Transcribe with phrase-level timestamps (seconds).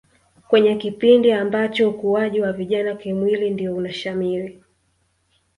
[0.47, 4.63] Kwenye kipindi ambacho ukuwaji wa vijana kimwili ndio unashamiri